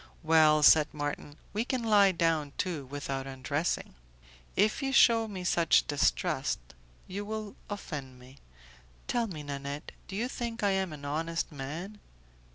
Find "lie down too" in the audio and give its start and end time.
1.83-2.87